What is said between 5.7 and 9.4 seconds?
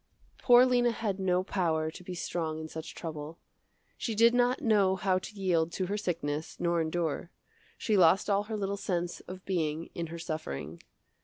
to her sickness nor endure. She lost all her little sense